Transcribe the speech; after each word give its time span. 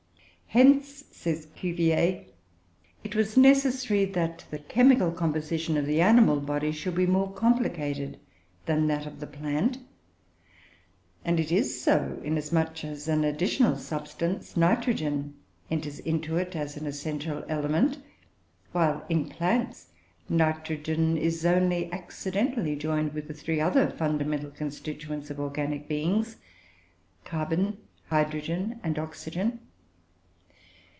Hence, 0.53 1.05
says 1.13 1.45
Cuvier, 1.55 2.25
it 3.05 3.15
was 3.15 3.37
necessary 3.37 4.03
that 4.03 4.43
the 4.51 4.59
chemical 4.59 5.09
composition 5.13 5.77
of 5.77 5.85
the 5.85 6.01
animal 6.01 6.41
body 6.41 6.73
should 6.73 6.95
be 6.95 7.05
more 7.07 7.31
complicated 7.31 8.19
than 8.65 8.87
that 8.87 9.05
of 9.05 9.21
the 9.21 9.27
plant; 9.27 9.77
and 11.23 11.39
it 11.39 11.53
is 11.53 11.81
so, 11.81 12.19
inasmuch 12.21 12.83
as 12.83 13.07
an 13.07 13.23
additional 13.23 13.77
substance, 13.77 14.57
nitrogen, 14.57 15.35
enters 15.69 15.99
into 15.99 16.35
it 16.35 16.53
as 16.53 16.75
an 16.75 16.85
essential 16.85 17.45
element; 17.47 17.99
while, 18.73 19.05
in 19.07 19.29
plants, 19.29 19.87
nitrogen 20.27 21.15
is 21.15 21.45
only 21.45 21.89
accidentally 21.93 22.75
joined 22.75 23.13
with 23.13 23.29
he 23.29 23.33
three 23.35 23.61
other 23.61 23.89
fundamental 23.89 24.51
constituents 24.51 25.29
of 25.29 25.39
organic 25.39 25.87
beings 25.87 26.35
carbon, 27.23 27.77
hydrogen, 28.09 28.81
and 28.83 28.99
oxygen. 28.99 29.61